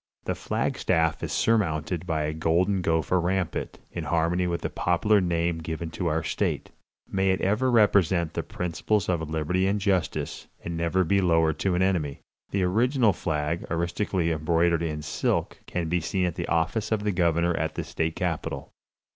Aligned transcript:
The 0.23 0.33
flag 0.33 0.79
staff 0.79 1.21
is 1.21 1.31
surmounted 1.31 2.07
by 2.07 2.23
a 2.23 2.33
golden 2.33 2.81
gopher 2.81 3.19
rampant, 3.21 3.77
in 3.91 4.05
harmony 4.05 4.47
with 4.47 4.61
the 4.61 4.69
popular 4.71 5.21
name 5.21 5.59
given 5.59 5.91
to 5.91 6.07
our 6.07 6.23
state. 6.23 6.71
May 7.11 7.29
it 7.29 7.39
ever 7.41 7.69
represent 7.69 8.33
the 8.33 8.41
principles 8.41 9.07
of 9.07 9.29
liberty 9.29 9.67
and 9.67 9.79
justice, 9.79 10.47
and 10.65 10.75
never 10.75 11.03
be 11.03 11.21
lowered 11.21 11.59
to 11.59 11.75
an 11.75 11.83
enemy! 11.83 12.21
The 12.49 12.63
original 12.63 13.13
flag, 13.13 13.63
artistically 13.69 14.31
embroidered 14.31 14.81
in 14.81 15.03
silk, 15.03 15.59
can 15.67 15.87
be 15.87 16.01
seen 16.01 16.25
at 16.25 16.33
the 16.33 16.47
office 16.47 16.91
of 16.91 17.03
the 17.03 17.11
governor 17.11 17.53
at 17.55 17.75
the 17.75 17.83
state 17.83 18.15
capitol. 18.15 18.71